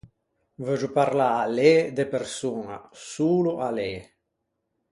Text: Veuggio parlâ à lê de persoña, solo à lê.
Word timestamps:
Veuggio 0.63 0.89
parlâ 0.99 1.29
à 1.41 1.45
lê 1.57 1.73
de 1.97 2.05
persoña, 2.15 2.77
solo 3.13 3.51
à 3.67 3.69
lê. 3.77 3.93